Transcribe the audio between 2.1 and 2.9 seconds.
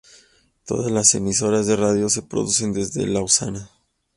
producen